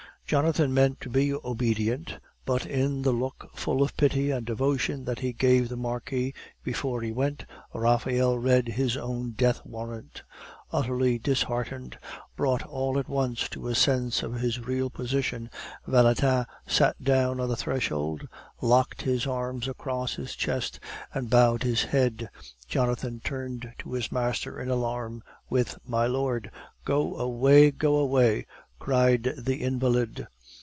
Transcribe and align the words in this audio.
Jonathan 0.27 0.73
meant 0.73 1.01
to 1.01 1.09
be 1.09 1.33
obedient, 1.33 2.17
but 2.45 2.65
in 2.65 3.01
the 3.01 3.11
look 3.11 3.51
full 3.53 3.83
of 3.83 3.97
pity 3.97 4.31
and 4.31 4.45
devotion 4.45 5.03
that 5.03 5.19
he 5.19 5.33
gave 5.33 5.67
the 5.67 5.75
Marquis 5.75 6.33
before 6.63 7.01
he 7.01 7.11
went, 7.11 7.45
Raphael 7.73 8.37
read 8.39 8.69
his 8.69 8.95
own 8.95 9.31
death 9.31 9.59
warrant. 9.65 10.23
Utterly 10.71 11.19
disheartened, 11.19 11.97
brought 12.37 12.63
all 12.65 12.97
at 12.97 13.09
once 13.09 13.49
to 13.49 13.67
a 13.67 13.75
sense 13.75 14.23
of 14.23 14.35
his 14.39 14.57
real 14.65 14.89
position, 14.89 15.49
Valentin 15.85 16.45
sat 16.65 17.03
down 17.03 17.41
on 17.41 17.49
the 17.49 17.57
threshold, 17.57 18.25
locked 18.61 19.01
his 19.01 19.27
arms 19.27 19.67
across 19.67 20.15
his 20.15 20.33
chest, 20.33 20.79
and 21.13 21.29
bowed 21.29 21.63
his 21.63 21.83
head. 21.83 22.29
Jonathan 22.69 23.19
turned 23.21 23.69
to 23.79 23.91
his 23.91 24.13
master 24.13 24.61
in 24.61 24.69
alarm, 24.69 25.21
with 25.49 25.77
"My 25.85 26.07
Lord" 26.07 26.49
"Go 26.85 27.17
away, 27.17 27.69
go 27.71 27.97
away," 27.97 28.45
cried 28.79 29.31
the 29.37 29.57
invalid. 29.57 30.25